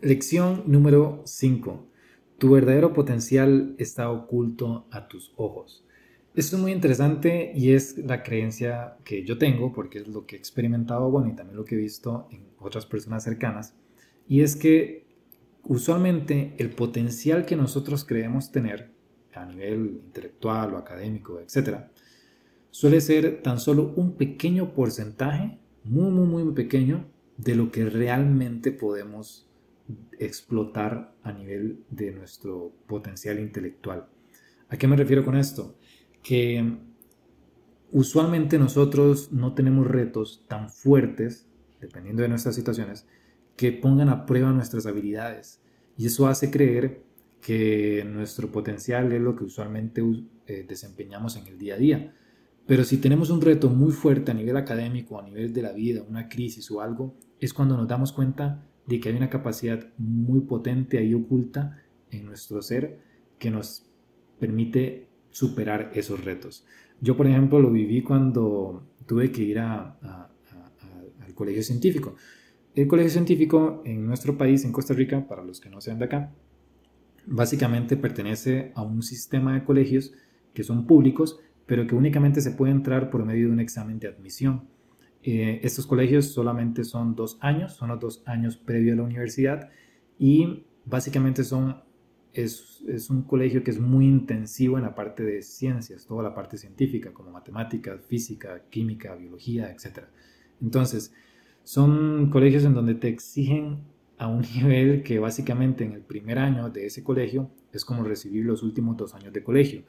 Lección 0.00 0.64
número 0.66 1.22
5. 1.24 1.88
Tu 2.38 2.50
verdadero 2.50 2.92
potencial 2.92 3.74
está 3.78 4.10
oculto 4.10 4.86
a 4.90 5.08
tus 5.08 5.32
ojos. 5.36 5.84
Esto 6.34 6.56
es 6.56 6.62
muy 6.62 6.72
interesante 6.72 7.52
y 7.54 7.72
es 7.72 7.96
la 7.98 8.22
creencia 8.24 8.96
que 9.04 9.24
yo 9.24 9.38
tengo 9.38 9.72
porque 9.72 10.00
es 10.00 10.08
lo 10.08 10.26
que 10.26 10.34
he 10.34 10.38
experimentado, 10.38 11.10
bueno, 11.10 11.28
y 11.28 11.36
también 11.36 11.56
lo 11.56 11.64
que 11.64 11.76
he 11.76 11.78
visto 11.78 12.26
en 12.32 12.48
otras 12.58 12.86
personas 12.86 13.22
cercanas. 13.22 13.74
Y 14.28 14.40
es 14.40 14.56
que 14.56 15.06
usualmente 15.62 16.54
el 16.58 16.70
potencial 16.70 17.46
que 17.46 17.56
nosotros 17.56 18.04
creemos 18.04 18.50
tener 18.50 18.90
a 19.32 19.46
nivel 19.46 20.00
intelectual 20.04 20.74
o 20.74 20.78
académico, 20.78 21.40
etc., 21.40 21.84
suele 22.74 23.00
ser 23.00 23.40
tan 23.40 23.60
solo 23.60 23.92
un 23.94 24.16
pequeño 24.16 24.74
porcentaje, 24.74 25.60
muy, 25.84 26.10
muy, 26.10 26.42
muy 26.42 26.54
pequeño, 26.54 27.06
de 27.36 27.54
lo 27.54 27.70
que 27.70 27.88
realmente 27.88 28.72
podemos 28.72 29.48
explotar 30.18 31.14
a 31.22 31.30
nivel 31.30 31.84
de 31.90 32.10
nuestro 32.10 32.72
potencial 32.88 33.38
intelectual. 33.38 34.08
¿A 34.70 34.76
qué 34.76 34.88
me 34.88 34.96
refiero 34.96 35.24
con 35.24 35.36
esto? 35.36 35.76
Que 36.20 36.78
usualmente 37.92 38.58
nosotros 38.58 39.30
no 39.30 39.54
tenemos 39.54 39.86
retos 39.86 40.44
tan 40.48 40.68
fuertes, 40.68 41.46
dependiendo 41.80 42.22
de 42.22 42.28
nuestras 42.28 42.56
situaciones, 42.56 43.06
que 43.54 43.70
pongan 43.70 44.08
a 44.08 44.26
prueba 44.26 44.50
nuestras 44.50 44.86
habilidades. 44.86 45.60
Y 45.96 46.06
eso 46.06 46.26
hace 46.26 46.50
creer 46.50 47.04
que 47.40 48.04
nuestro 48.04 48.50
potencial 48.50 49.12
es 49.12 49.20
lo 49.20 49.36
que 49.36 49.44
usualmente 49.44 50.02
eh, 50.48 50.66
desempeñamos 50.68 51.36
en 51.36 51.46
el 51.46 51.56
día 51.56 51.74
a 51.74 51.78
día. 51.78 52.14
Pero 52.66 52.84
si 52.84 52.96
tenemos 52.96 53.30
un 53.30 53.40
reto 53.40 53.68
muy 53.68 53.92
fuerte 53.92 54.30
a 54.30 54.34
nivel 54.34 54.56
académico, 54.56 55.18
a 55.18 55.22
nivel 55.22 55.52
de 55.52 55.62
la 55.62 55.72
vida, 55.72 56.02
una 56.08 56.28
crisis 56.28 56.70
o 56.70 56.80
algo, 56.80 57.14
es 57.38 57.52
cuando 57.52 57.76
nos 57.76 57.86
damos 57.86 58.12
cuenta 58.12 58.66
de 58.86 59.00
que 59.00 59.10
hay 59.10 59.16
una 59.16 59.28
capacidad 59.28 59.86
muy 59.98 60.40
potente 60.40 60.98
ahí 60.98 61.14
oculta 61.14 61.82
en 62.10 62.26
nuestro 62.26 62.62
ser 62.62 62.98
que 63.38 63.50
nos 63.50 63.86
permite 64.38 65.08
superar 65.30 65.90
esos 65.94 66.24
retos. 66.24 66.64
Yo, 67.00 67.16
por 67.16 67.26
ejemplo, 67.26 67.58
lo 67.60 67.70
viví 67.70 68.02
cuando 68.02 68.86
tuve 69.06 69.30
que 69.30 69.42
ir 69.42 69.58
al 69.58 70.28
colegio 71.34 71.62
científico. 71.62 72.14
El 72.74 72.88
colegio 72.88 73.10
científico 73.10 73.82
en 73.84 74.06
nuestro 74.06 74.38
país, 74.38 74.64
en 74.64 74.72
Costa 74.72 74.94
Rica, 74.94 75.26
para 75.28 75.44
los 75.44 75.60
que 75.60 75.68
no 75.68 75.80
sean 75.80 75.98
de 75.98 76.06
acá, 76.06 76.32
básicamente 77.26 77.96
pertenece 77.96 78.72
a 78.74 78.82
un 78.82 79.02
sistema 79.02 79.54
de 79.54 79.64
colegios 79.64 80.12
que 80.52 80.62
son 80.62 80.86
públicos, 80.86 81.40
pero 81.66 81.86
que 81.86 81.94
únicamente 81.94 82.40
se 82.40 82.50
puede 82.50 82.72
entrar 82.72 83.10
por 83.10 83.24
medio 83.24 83.46
de 83.46 83.52
un 83.52 83.60
examen 83.60 83.98
de 83.98 84.08
admisión. 84.08 84.68
Eh, 85.22 85.60
estos 85.62 85.86
colegios 85.86 86.26
solamente 86.26 86.84
son 86.84 87.14
dos 87.14 87.38
años, 87.40 87.72
son 87.74 87.88
los 87.88 88.00
dos 88.00 88.22
años 88.26 88.56
previo 88.56 88.92
a 88.92 88.96
la 88.96 89.02
universidad 89.04 89.70
y 90.18 90.66
básicamente 90.84 91.44
son, 91.44 91.82
es, 92.34 92.84
es, 92.86 93.08
un 93.08 93.22
colegio 93.22 93.64
que 93.64 93.70
es 93.70 93.80
muy 93.80 94.06
intensivo 94.06 94.76
en 94.76 94.84
la 94.84 94.94
parte 94.94 95.22
de 95.22 95.40
ciencias, 95.40 96.06
toda 96.06 96.22
la 96.22 96.34
parte 96.34 96.58
científica 96.58 97.12
como 97.12 97.30
matemáticas, 97.30 98.02
física, 98.06 98.64
química, 98.68 99.14
biología, 99.14 99.70
etc. 99.70 100.04
Entonces, 100.60 101.14
son 101.62 102.28
colegios 102.30 102.64
en 102.64 102.74
donde 102.74 102.94
te 102.94 103.08
exigen 103.08 103.78
a 104.18 104.28
un 104.28 104.42
nivel 104.54 105.02
que 105.02 105.18
básicamente 105.18 105.84
en 105.84 105.92
el 105.92 106.02
primer 106.02 106.38
año 106.38 106.70
de 106.70 106.86
ese 106.86 107.02
colegio 107.02 107.50
es 107.72 107.84
como 107.84 108.04
recibir 108.04 108.44
los 108.44 108.62
últimos 108.62 108.96
dos 108.96 109.14
años 109.14 109.32
de 109.32 109.42
colegio, 109.42 109.84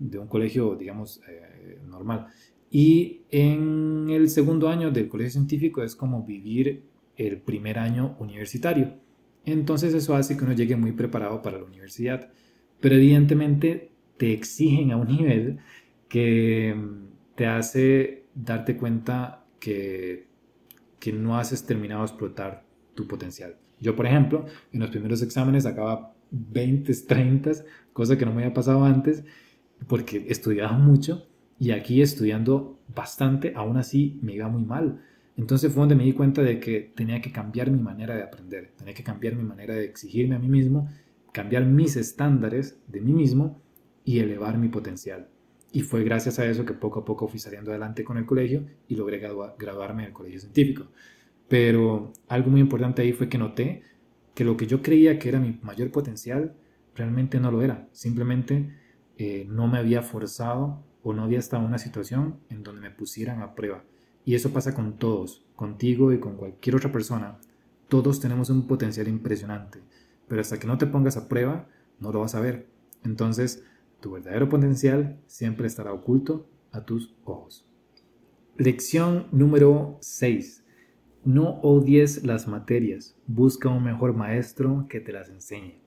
de 0.00 0.18
un 0.18 0.26
colegio, 0.26 0.74
digamos, 0.74 1.20
eh, 1.28 1.78
normal. 1.86 2.26
Y 2.70 3.22
en 3.30 4.08
el 4.10 4.28
segundo 4.28 4.68
año 4.68 4.90
del 4.90 5.08
colegio 5.08 5.32
científico 5.32 5.82
es 5.82 5.94
como 5.94 6.24
vivir 6.24 6.84
el 7.16 7.38
primer 7.38 7.78
año 7.78 8.16
universitario. 8.18 8.94
Entonces 9.44 9.94
eso 9.94 10.14
hace 10.16 10.36
que 10.36 10.44
uno 10.44 10.54
llegue 10.54 10.76
muy 10.76 10.92
preparado 10.92 11.42
para 11.42 11.58
la 11.58 11.64
universidad. 11.64 12.30
Pero 12.80 12.94
evidentemente 12.96 13.90
te 14.16 14.32
exigen 14.32 14.92
a 14.92 14.96
un 14.96 15.08
nivel 15.08 15.58
que 16.08 16.74
te 17.34 17.46
hace 17.46 18.24
darte 18.34 18.76
cuenta 18.76 19.44
que, 19.58 20.28
que 20.98 21.12
no 21.12 21.38
has 21.38 21.66
terminado 21.66 22.02
de 22.02 22.06
explotar 22.06 22.64
tu 22.94 23.06
potencial. 23.06 23.56
Yo, 23.80 23.96
por 23.96 24.06
ejemplo, 24.06 24.46
en 24.72 24.80
los 24.80 24.90
primeros 24.90 25.22
exámenes 25.22 25.64
sacaba 25.64 26.14
20, 26.30 26.92
30, 27.06 27.52
cosa 27.92 28.16
que 28.16 28.24
no 28.24 28.32
me 28.32 28.42
había 28.42 28.54
pasado 28.54 28.84
antes, 28.84 29.24
porque 29.86 30.26
estudiaba 30.28 30.72
mucho 30.72 31.26
y 31.58 31.72
aquí 31.72 32.02
estudiando 32.02 32.78
bastante, 32.94 33.52
aún 33.54 33.76
así 33.76 34.18
me 34.22 34.34
iba 34.34 34.48
muy 34.48 34.64
mal. 34.64 35.02
Entonces 35.36 35.72
fue 35.72 35.80
donde 35.80 35.94
me 35.94 36.04
di 36.04 36.12
cuenta 36.12 36.42
de 36.42 36.60
que 36.60 36.92
tenía 36.94 37.20
que 37.20 37.32
cambiar 37.32 37.70
mi 37.70 37.80
manera 37.80 38.14
de 38.14 38.22
aprender, 38.22 38.72
tenía 38.76 38.94
que 38.94 39.04
cambiar 39.04 39.34
mi 39.34 39.42
manera 39.42 39.74
de 39.74 39.84
exigirme 39.84 40.36
a 40.36 40.38
mí 40.38 40.48
mismo, 40.48 40.88
cambiar 41.32 41.64
mis 41.64 41.96
estándares 41.96 42.78
de 42.88 43.00
mí 43.00 43.12
mismo 43.12 43.60
y 44.04 44.18
elevar 44.18 44.58
mi 44.58 44.68
potencial. 44.68 45.28
Y 45.72 45.82
fue 45.82 46.02
gracias 46.02 46.38
a 46.38 46.46
eso 46.46 46.64
que 46.64 46.74
poco 46.74 47.00
a 47.00 47.04
poco 47.04 47.28
fui 47.28 47.38
saliendo 47.38 47.70
adelante 47.70 48.02
con 48.02 48.18
el 48.18 48.26
colegio 48.26 48.64
y 48.88 48.96
logré 48.96 49.18
graduarme 49.18 50.02
en 50.02 50.08
el 50.08 50.12
colegio 50.12 50.40
científico. 50.40 50.88
Pero 51.48 52.12
algo 52.28 52.50
muy 52.50 52.60
importante 52.60 53.02
ahí 53.02 53.12
fue 53.12 53.28
que 53.28 53.38
noté 53.38 53.82
que 54.34 54.44
lo 54.44 54.56
que 54.56 54.66
yo 54.66 54.82
creía 54.82 55.18
que 55.18 55.28
era 55.28 55.38
mi 55.38 55.58
mayor 55.62 55.90
potencial 55.90 56.54
realmente 56.94 57.38
no 57.38 57.50
lo 57.50 57.62
era. 57.62 57.88
Simplemente 57.92 58.74
eh, 59.22 59.44
no 59.46 59.66
me 59.68 59.76
había 59.76 60.00
forzado 60.00 60.82
o 61.02 61.12
no 61.12 61.24
había 61.24 61.38
estado 61.38 61.62
en 61.62 61.68
una 61.68 61.76
situación 61.76 62.40
en 62.48 62.62
donde 62.62 62.80
me 62.80 62.90
pusieran 62.90 63.42
a 63.42 63.54
prueba. 63.54 63.84
Y 64.24 64.34
eso 64.34 64.50
pasa 64.50 64.74
con 64.74 64.96
todos, 64.96 65.44
contigo 65.56 66.10
y 66.14 66.20
con 66.20 66.38
cualquier 66.38 66.76
otra 66.76 66.90
persona. 66.90 67.36
Todos 67.88 68.18
tenemos 68.18 68.48
un 68.48 68.66
potencial 68.66 69.08
impresionante, 69.08 69.80
pero 70.26 70.40
hasta 70.40 70.58
que 70.58 70.66
no 70.66 70.78
te 70.78 70.86
pongas 70.86 71.18
a 71.18 71.28
prueba, 71.28 71.68
no 71.98 72.12
lo 72.12 72.20
vas 72.20 72.34
a 72.34 72.40
ver. 72.40 72.66
Entonces, 73.04 73.62
tu 74.00 74.12
verdadero 74.12 74.48
potencial 74.48 75.20
siempre 75.26 75.66
estará 75.66 75.92
oculto 75.92 76.48
a 76.72 76.86
tus 76.86 77.14
ojos. 77.24 77.66
Lección 78.56 79.26
número 79.32 79.98
6. 80.00 80.64
No 81.26 81.60
odies 81.60 82.24
las 82.24 82.48
materias, 82.48 83.18
busca 83.26 83.68
un 83.68 83.84
mejor 83.84 84.14
maestro 84.14 84.86
que 84.88 85.00
te 85.00 85.12
las 85.12 85.28
enseñe. 85.28 85.79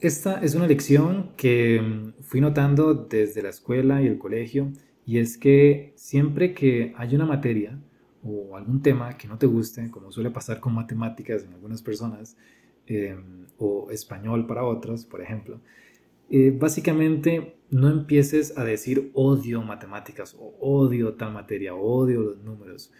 Esta 0.00 0.40
es 0.40 0.54
una 0.54 0.66
lección 0.66 1.32
que 1.36 1.78
mm, 1.80 2.22
fui 2.22 2.40
notando 2.40 2.94
desde 2.94 3.42
la 3.42 3.50
escuela 3.50 4.00
y 4.00 4.06
el 4.06 4.16
colegio 4.16 4.72
y 5.04 5.18
es 5.18 5.36
que 5.36 5.92
siempre 5.94 6.54
que 6.54 6.94
hay 6.96 7.14
una 7.14 7.26
materia 7.26 7.78
o 8.22 8.56
algún 8.56 8.80
tema 8.80 9.18
que 9.18 9.28
no 9.28 9.36
te 9.36 9.44
guste, 9.46 9.90
como 9.90 10.10
suele 10.10 10.30
pasar 10.30 10.58
con 10.58 10.74
matemáticas 10.74 11.44
en 11.44 11.52
algunas 11.52 11.82
personas, 11.82 12.36
em, 12.86 13.46
o 13.58 13.90
español 13.90 14.46
para 14.46 14.64
otras, 14.64 15.04
por 15.04 15.20
ejemplo, 15.20 15.60
eh, 16.30 16.56
básicamente 16.58 17.56
no 17.70 17.88
empieces 17.90 18.56
a 18.56 18.64
decir 18.64 19.10
odio 19.14 19.62
matemáticas 19.62 20.34
o 20.38 20.54
odio 20.60 21.14
tal 21.14 21.32
materia, 21.32 21.74
odio 21.74 22.22
los 22.22 22.38
números 22.42 22.90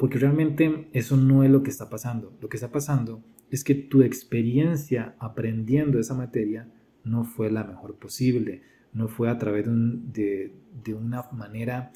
porque 0.00 0.18
realmente 0.18 0.88
eso 0.94 1.16
no 1.16 1.44
es 1.44 1.50
lo 1.50 1.62
que 1.62 1.68
está 1.70 1.90
pasando. 1.90 2.32
Lo 2.40 2.48
que 2.48 2.56
está 2.56 2.72
pasando 2.72 3.22
es 3.50 3.64
que 3.64 3.74
tu 3.74 4.02
experiencia 4.02 5.14
aprendiendo 5.18 5.98
esa 5.98 6.14
materia 6.14 6.68
no 7.04 7.24
fue 7.24 7.50
la 7.50 7.64
mejor 7.64 7.96
posible, 7.96 8.62
no 8.92 9.08
fue 9.08 9.28
a 9.28 9.38
través 9.38 9.66
de, 9.66 10.52
una 10.94 11.24
manera 11.32 11.92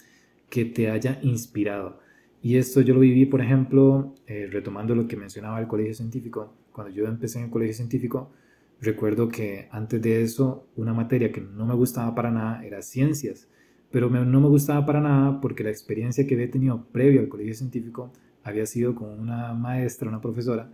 que 0.51 0.65
te 0.65 0.91
haya 0.91 1.19
inspirado. 1.23 2.01
Y 2.43 2.57
esto 2.57 2.81
yo 2.81 2.95
lo 2.95 3.01
viví, 3.01 3.27
por 3.27 3.41
ejemplo, 3.41 4.15
eh, 4.27 4.49
retomando 4.51 4.95
lo 4.95 5.09
que 5.09 5.17
mencionaba 5.17 5.61
el 5.61 5.67
colegio 5.67 5.95
científico. 5.95 6.55
Cuando 6.73 6.93
yo 6.93 7.07
empecé 7.07 7.39
en 7.39 7.47
el 7.47 7.51
colegio 7.51 7.75
científico, 7.75 8.33
recuerdo 8.81 9.29
que 9.29 9.69
antes 9.71 10.01
de 10.03 10.23
eso, 10.23 10.69
una 10.77 10.93
materia 10.93 11.33
que 11.33 11.41
no 11.41 11.67
me 11.67 11.75
gustaba 11.75 12.15
para 12.15 12.31
nada 12.31 12.65
era 12.65 12.83
ciencias 12.83 13.49
pero 13.95 14.11
no 14.11 14.41
me 14.41 14.49
gustaba 14.49 14.85
para 14.85 15.01
nada 15.01 15.41
porque 15.41 15.63
la 15.63 15.71
experiencia 15.71 16.27
que 16.27 16.35
había 16.35 16.51
tenido 16.51 16.85
previo 16.91 17.21
al 17.21 17.29
colegio 17.29 17.55
científico 17.55 18.11
había 18.43 18.67
sido 18.67 18.97
con 18.97 19.09
una 19.09 19.55
maestra, 19.55 20.09
una 20.09 20.21
profesora, 20.21 20.69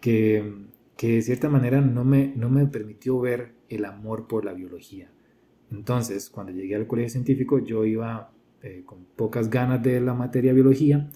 que, 0.00 0.66
que 0.96 1.14
de 1.14 1.22
cierta 1.22 1.48
manera 1.48 1.80
no 1.80 2.04
me, 2.04 2.32
no 2.36 2.50
me 2.50 2.66
permitió 2.66 3.20
ver 3.20 3.52
el 3.68 3.84
amor 3.84 4.26
por 4.26 4.44
la 4.44 4.52
biología. 4.52 5.10
Entonces, 5.70 6.30
cuando 6.30 6.52
llegué 6.52 6.74
al 6.74 6.86
colegio 6.86 7.10
científico, 7.10 7.58
yo 7.60 7.84
iba 7.84 8.32
eh, 8.62 8.82
con 8.84 9.04
pocas 9.16 9.48
ganas 9.48 9.82
de 9.82 10.00
la 10.00 10.14
materia 10.14 10.52
biología, 10.52 11.10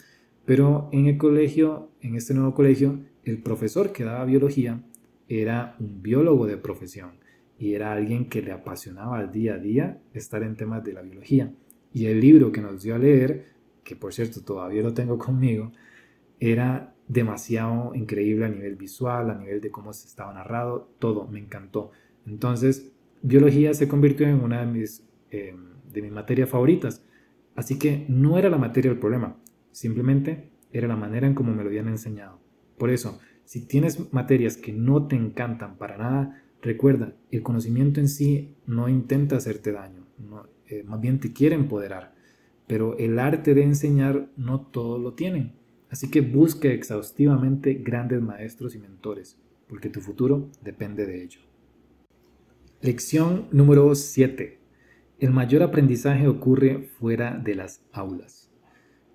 pero 0.44 0.88
en 0.92 1.06
el 1.06 1.18
colegio, 1.18 1.90
en 2.00 2.14
este 2.14 2.34
nuevo 2.34 2.54
colegio, 2.54 3.00
el 3.24 3.42
profesor 3.42 3.92
que 3.92 4.04
daba 4.04 4.24
biología 4.24 4.82
era 5.28 5.76
un 5.80 6.02
biólogo 6.02 6.46
de 6.46 6.56
profesión 6.56 7.12
y 7.58 7.74
era 7.74 7.92
alguien 7.92 8.28
que 8.28 8.42
le 8.42 8.52
apasionaba 8.52 9.18
al 9.18 9.32
día 9.32 9.54
a 9.54 9.58
día 9.58 9.98
estar 10.12 10.42
en 10.42 10.56
temas 10.56 10.84
de 10.84 10.92
la 10.92 11.02
biología. 11.02 11.52
Y 11.92 12.06
el 12.06 12.20
libro 12.20 12.52
que 12.52 12.60
nos 12.60 12.82
dio 12.82 12.94
a 12.94 12.98
leer, 12.98 13.46
que 13.82 13.96
por 13.96 14.12
cierto 14.12 14.42
todavía 14.42 14.82
lo 14.82 14.94
tengo 14.94 15.18
conmigo, 15.18 15.72
era 16.40 16.93
demasiado 17.08 17.94
increíble 17.94 18.46
a 18.46 18.48
nivel 18.48 18.76
visual, 18.76 19.30
a 19.30 19.34
nivel 19.34 19.60
de 19.60 19.70
cómo 19.70 19.92
se 19.92 20.08
estaba 20.08 20.32
narrado, 20.32 20.90
todo, 20.98 21.26
me 21.26 21.38
encantó. 21.38 21.90
Entonces, 22.26 22.92
biología 23.22 23.74
se 23.74 23.88
convirtió 23.88 24.26
en 24.26 24.40
una 24.42 24.60
de 24.60 24.66
mis, 24.66 25.06
em, 25.30 25.74
de 25.92 26.02
mis 26.02 26.12
materias 26.12 26.48
favoritas. 26.48 27.04
Así 27.54 27.78
que 27.78 28.06
no 28.08 28.38
era 28.38 28.50
la 28.50 28.58
materia 28.58 28.90
el 28.90 28.98
problema, 28.98 29.36
simplemente 29.70 30.50
era 30.72 30.88
la 30.88 30.96
manera 30.96 31.26
en 31.26 31.34
cómo 31.34 31.54
me 31.54 31.62
lo 31.62 31.68
habían 31.68 31.88
enseñado. 31.88 32.40
Por 32.78 32.90
eso, 32.90 33.20
Si 33.46 33.66
tienes 33.66 34.10
materias 34.10 34.56
que 34.56 34.72
no 34.72 35.06
te 35.06 35.16
encantan 35.16 35.76
para 35.76 35.98
nada, 35.98 36.42
recuerda, 36.62 37.14
el 37.30 37.42
conocimiento 37.42 38.00
en 38.00 38.08
sí 38.08 38.56
no 38.66 38.88
intenta 38.88 39.36
hacerte 39.36 39.70
daño, 39.70 40.06
eh, 40.66 40.82
más 40.84 40.98
bien 40.98 41.20
te 41.20 41.34
quiere 41.34 41.54
empoderar, 41.54 42.14
pero 42.66 42.96
el 42.96 43.18
arte 43.18 43.52
de 43.54 43.62
enseñar 43.62 44.30
no 44.38 44.62
todo 44.62 44.98
lo 44.98 45.12
tienen. 45.12 45.52
Así 45.94 46.10
que 46.10 46.22
busque 46.22 46.74
exhaustivamente 46.74 47.74
grandes 47.74 48.20
maestros 48.20 48.74
y 48.74 48.80
mentores, 48.80 49.38
porque 49.68 49.88
tu 49.88 50.00
futuro 50.00 50.50
depende 50.60 51.06
de 51.06 51.22
ello. 51.22 51.38
Lección 52.80 53.46
número 53.52 53.94
7. 53.94 54.58
El 55.20 55.30
mayor 55.30 55.62
aprendizaje 55.62 56.26
ocurre 56.26 56.90
fuera 56.98 57.38
de 57.38 57.54
las 57.54 57.84
aulas. 57.92 58.50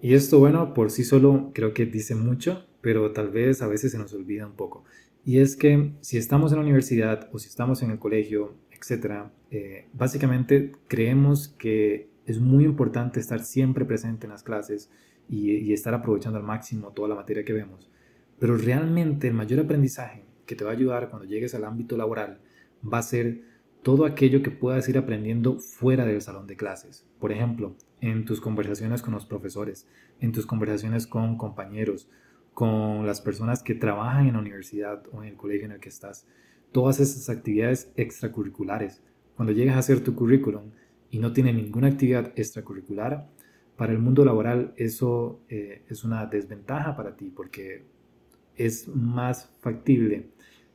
Y 0.02 0.14
esto, 0.14 0.40
bueno, 0.40 0.74
por 0.74 0.90
sí 0.90 1.04
solo 1.04 1.52
creo 1.54 1.74
que 1.74 1.86
dice 1.86 2.16
mucho, 2.16 2.66
pero 2.80 3.12
tal 3.12 3.30
vez 3.30 3.62
a 3.62 3.68
veces 3.68 3.92
se 3.92 3.98
nos 3.98 4.14
olvida 4.14 4.48
un 4.48 4.56
poco. 4.56 4.86
Y 5.26 5.40
es 5.40 5.58
que 5.58 5.96
si 6.00 6.18
estamos 6.18 6.54
en 6.54 6.60
la 6.60 6.64
universidad 6.64 7.30
o 7.34 7.40
si 7.40 7.50
estamos 7.50 7.84
en 7.84 7.92
el 7.92 8.00
colegio, 8.00 8.56
etc., 8.72 9.26
eh, 9.52 9.90
básicamente 9.92 10.72
creemos 10.88 11.50
que 11.50 12.10
es 12.26 12.40
muy 12.40 12.64
importante 12.64 13.20
estar 13.20 13.44
siempre 13.44 13.84
presente 13.84 14.28
en 14.28 14.32
las 14.32 14.44
clases 14.44 14.90
y, 15.30 15.72
estar 15.74 15.94
aprovechando 15.94 16.40
al 16.40 16.46
máximo 16.46 16.92
toda 16.92 17.10
la 17.10 17.16
materia 17.16 17.46
que 17.46 17.54
vemos. 17.54 17.90
Pero 18.40 18.58
realmente 18.58 19.28
el 19.28 19.34
mayor 19.34 19.60
aprendizaje 19.60 20.26
que 20.46 20.56
te 20.56 20.64
va 20.64 20.72
a 20.72 20.74
ayudar 20.74 21.10
cuando 21.10 21.28
llegues 21.28 21.54
al 21.54 21.66
ámbito 21.66 21.96
laboral 21.96 22.40
va 22.82 22.98
a 22.98 23.04
ser 23.04 23.44
todo 23.84 24.06
aquello 24.06 24.42
que 24.42 24.52
puedas 24.52 24.90
ir 24.90 24.98
aprendiendo 24.98 25.60
fuera 25.60 26.06
del 26.06 26.22
salón 26.22 26.48
de 26.48 26.58
clases. 26.58 27.06
Por 27.20 27.32
ejemplo, 27.32 27.76
en 28.02 28.26
tus 28.26 28.42
conversaciones 28.42 29.02
con 29.02 29.14
los 29.14 29.26
profesores, 29.26 29.88
en 30.20 30.32
tus 30.32 30.46
conversaciones 30.46 31.06
con 31.06 31.38
compañeros, 31.38 32.10
con 32.54 33.06
las 33.06 33.22
personas 33.22 33.64
que 33.64 33.76
trabajan 33.76 34.28
en 34.28 34.34
la 34.34 34.40
universidad 34.40 35.04
o 35.14 35.24
en 35.24 35.30
el 35.30 35.36
colegio 35.36 35.66
en 35.66 35.74
el 35.74 35.80
que 35.80 35.90
estás. 35.90 36.26
Todas 36.72 37.00
esas 37.00 37.30
actividades 37.30 37.92
extracurriculares. 37.96 39.02
Cuando 39.36 39.54
llegas 39.54 39.76
a 39.76 39.80
hacer 39.80 40.02
tu 40.02 40.16
currículum 40.16 40.72
y 41.10 41.20
no 41.20 41.32
tienes 41.32 41.56
ninguna 41.56 41.88
actividad 41.88 42.34
extracurricular, 42.36 43.30
para 43.80 43.94
el 43.94 44.00
mundo 44.00 44.26
laboral 44.26 44.74
eso 44.76 45.40
eh, 45.48 45.84
es 45.88 46.04
una 46.04 46.26
desventaja 46.26 46.98
para 46.98 47.16
ti 47.16 47.32
porque 47.34 47.86
es 48.58 48.90
más 48.90 49.56
factible 49.62 50.32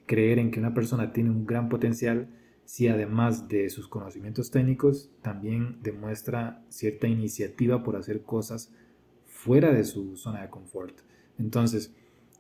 creer 0.07 0.39
en 0.39 0.51
que 0.51 0.59
una 0.59 0.73
persona 0.73 1.13
tiene 1.13 1.29
un 1.29 1.45
gran 1.45 1.69
potencial 1.69 2.29
si 2.65 2.89
además 2.89 3.47
de 3.47 3.69
sus 3.69 3.89
conocimientos 3.89 4.51
técnicos 4.51 5.11
también 5.21 5.83
demuestra 5.83 6.65
cierta 6.71 7.07
iniciativa 7.07 7.83
por 7.83 7.97
hacer 7.97 8.23
cosas 8.23 8.73
fuera 9.27 9.71
de 9.71 9.85
su 9.85 10.17
zona 10.17 10.41
de 10.41 10.49
confort. 10.49 10.99
Entonces, 11.39 11.95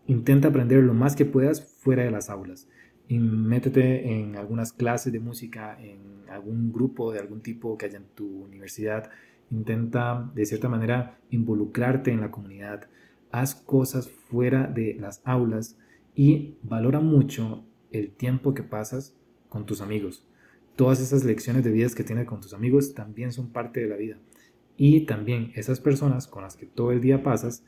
intenta 0.06 0.48
aprender 0.48 0.82
lo 0.82 0.94
más 0.94 1.14
que 1.14 1.26
puedas 1.26 1.62
fuera 1.62 2.04
de 2.04 2.10
las 2.10 2.30
aulas. 2.30 2.68
Y 3.06 3.18
métete 3.18 4.18
en 4.18 4.36
algunas 4.36 4.72
clases 4.72 5.12
de 5.12 5.20
música, 5.20 5.76
en 5.78 6.24
algún 6.30 6.72
grupo 6.72 7.12
de 7.12 7.18
algún 7.18 7.42
tipo 7.42 7.76
que 7.76 7.84
haya 7.84 7.98
en 7.98 8.06
tu 8.14 8.44
universidad. 8.44 9.10
Intenta 9.54 10.32
de 10.34 10.46
cierta 10.46 10.68
manera 10.68 11.16
involucrarte 11.30 12.10
en 12.10 12.20
la 12.20 12.32
comunidad. 12.32 12.88
Haz 13.30 13.54
cosas 13.54 14.08
fuera 14.08 14.66
de 14.66 14.96
las 14.98 15.22
aulas 15.24 15.78
y 16.14 16.56
valora 16.62 16.98
mucho 16.98 17.64
el 17.92 18.10
tiempo 18.10 18.52
que 18.52 18.64
pasas 18.64 19.16
con 19.48 19.64
tus 19.64 19.80
amigos. 19.80 20.26
Todas 20.74 21.00
esas 21.00 21.24
lecciones 21.24 21.62
de 21.62 21.70
vida 21.70 21.86
que 21.94 22.02
tienes 22.02 22.26
con 22.26 22.40
tus 22.40 22.52
amigos 22.52 22.94
también 22.94 23.30
son 23.30 23.50
parte 23.50 23.78
de 23.78 23.88
la 23.88 23.96
vida. 23.96 24.18
Y 24.76 25.06
también 25.06 25.52
esas 25.54 25.78
personas 25.78 26.26
con 26.26 26.42
las 26.42 26.56
que 26.56 26.66
todo 26.66 26.90
el 26.90 27.00
día 27.00 27.22
pasas, 27.22 27.64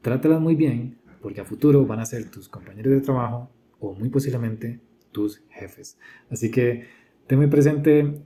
trátalas 0.00 0.40
muy 0.40 0.54
bien 0.54 0.96
porque 1.20 1.42
a 1.42 1.44
futuro 1.44 1.84
van 1.84 2.00
a 2.00 2.06
ser 2.06 2.30
tus 2.30 2.48
compañeros 2.48 2.94
de 2.94 3.00
trabajo 3.02 3.50
o 3.78 3.92
muy 3.92 4.08
posiblemente 4.08 4.80
tus 5.12 5.42
jefes. 5.50 5.98
Así 6.30 6.50
que 6.50 6.86
ten 7.26 7.38
muy 7.38 7.48
presente 7.48 8.22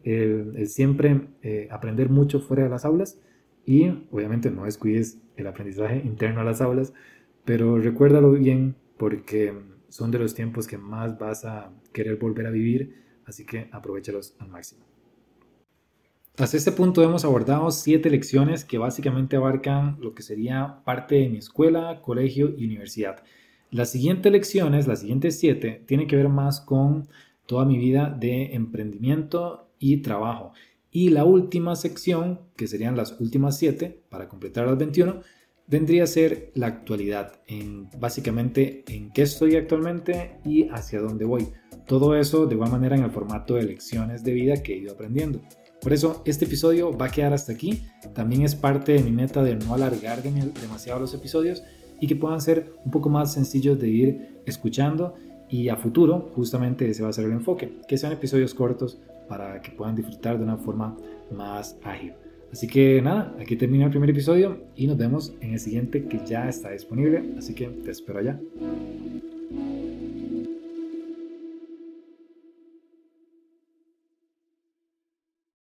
siempre 0.67 1.29
eh, 1.43 1.69
aprender 1.71 2.11
mucho 2.11 2.41
fuera 2.41 2.65
de 2.65 2.69
las 2.69 2.85
aulas 2.85 3.19
y 3.65 3.89
obviamente 4.11 4.51
no 4.51 4.65
descuides 4.65 5.19
el 5.37 5.47
aprendizaje 5.47 6.03
interno 6.05 6.41
a 6.41 6.45
las 6.45 6.61
aulas, 6.61 6.93
pero 7.45 7.79
recuérdalo 7.79 8.33
bien 8.33 8.77
porque 8.97 9.55
son 9.89 10.11
de 10.11 10.19
los 10.19 10.35
tiempos 10.35 10.67
que 10.67 10.79
más 10.79 11.19
vas 11.19 11.45
a 11.45 11.73
querer 11.93 12.17
volver 12.17 12.47
a 12.47 12.51
vivir, 12.51 12.95
así 13.27 13.45
que 13.45 13.69
aprovechalos 13.73 14.35
al 14.39 14.49
máximo. 14.49 14.85
Hasta 16.39 16.57
este 16.57 16.73
punto 16.73 17.03
hemos 17.03 17.25
abordado 17.25 17.71
siete 17.71 18.09
lecciones 18.09 18.65
que 18.65 18.79
básicamente 18.79 19.37
abarcan 19.37 19.99
lo 20.01 20.15
que 20.15 20.23
sería 20.23 20.83
parte 20.85 21.17
de 21.17 21.29
mi 21.29 21.39
escuela, 21.39 22.01
colegio 22.03 22.55
y 22.57 22.67
universidad. 22.67 23.23
Las 23.71 23.91
siguientes 23.91 24.33
lecciones, 24.33 24.87
las 24.87 25.01
siguientes 25.01 25.39
siete, 25.39 25.83
tienen 25.87 26.07
que 26.07 26.17
ver 26.17 26.29
más 26.29 26.61
con 26.61 27.09
toda 27.51 27.65
mi 27.65 27.79
vida 27.79 28.17
de 28.17 28.55
emprendimiento 28.55 29.73
y 29.81 30.03
trabajo. 30.03 30.53
Y 30.93 31.09
la 31.09 31.25
última 31.25 31.75
sección, 31.75 32.39
que 32.55 32.69
serían 32.69 32.97
las 32.97 33.21
últimas 33.21 33.59
siete, 33.59 34.05
para 34.09 34.29
completar 34.29 34.69
las 34.69 34.79
21, 34.79 35.21
vendría 35.67 36.05
a 36.05 36.07
ser 36.07 36.53
la 36.55 36.69
actualidad, 36.69 37.41
en 37.49 37.91
básicamente 37.99 38.85
en 38.87 39.11
qué 39.11 39.23
estoy 39.23 39.57
actualmente 39.57 40.39
y 40.45 40.69
hacia 40.69 41.01
dónde 41.01 41.25
voy. 41.25 41.49
Todo 41.89 42.15
eso 42.15 42.47
de 42.47 42.55
igual 42.55 42.71
manera 42.71 42.95
en 42.95 43.03
el 43.03 43.11
formato 43.11 43.57
de 43.57 43.65
lecciones 43.65 44.23
de 44.23 44.33
vida 44.33 44.63
que 44.63 44.75
he 44.75 44.77
ido 44.77 44.93
aprendiendo. 44.93 45.41
Por 45.83 45.93
eso 45.93 46.23
este 46.27 46.45
episodio 46.45 46.97
va 46.97 47.07
a 47.07 47.11
quedar 47.11 47.33
hasta 47.33 47.51
aquí. 47.51 47.83
También 48.15 48.43
es 48.43 48.55
parte 48.55 48.93
de 48.93 49.03
mi 49.03 49.11
meta 49.11 49.43
de 49.43 49.57
no 49.57 49.75
alargar 49.75 50.23
demasiado 50.23 51.01
los 51.01 51.15
episodios 51.15 51.65
y 52.01 52.07
que 52.07 52.15
puedan 52.15 52.41
ser 52.41 52.75
un 52.85 52.93
poco 52.93 53.09
más 53.09 53.33
sencillos 53.33 53.81
de 53.81 53.89
ir 53.89 54.41
escuchando 54.47 55.17
y 55.51 55.69
a 55.69 55.77
futuro 55.77 56.31
justamente 56.35 56.89
ese 56.89 57.03
va 57.03 57.09
a 57.09 57.13
ser 57.13 57.27
el 57.27 57.33
enfoque, 57.33 57.73
que 57.89 57.99
sean 57.99 58.13
episodios 58.13 58.55
cortos 58.55 58.99
para 59.29 59.61
que 59.61 59.71
puedan 59.71 59.97
disfrutar 59.97 60.39
de 60.39 60.45
una 60.45 60.57
forma 60.57 60.97
más 61.31 61.77
ágil. 61.85 62.13
Así 62.53 62.67
que 62.67 63.01
nada, 63.01 63.35
aquí 63.41 63.57
termina 63.57 63.85
el 63.85 63.91
primer 63.91 64.11
episodio 64.11 64.59
y 64.75 64.87
nos 64.87 64.97
vemos 64.97 65.33
en 65.41 65.53
el 65.53 65.61
siguiente 65.61 66.07
que 66.07 66.21
ya 66.27 66.49
está 66.49 66.71
disponible, 66.71 67.35
así 67.39 67.55
que 67.55 67.67
te 67.67 67.91
espero 67.91 68.19
allá. 68.19 68.41